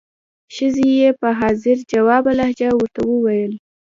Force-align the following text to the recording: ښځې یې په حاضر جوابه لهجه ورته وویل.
ښځې 0.55 0.87
یې 0.99 1.09
په 1.19 1.27
حاضر 1.39 1.77
جوابه 1.91 2.31
لهجه 2.39 2.69
ورته 2.75 3.01
وویل. 3.05 3.53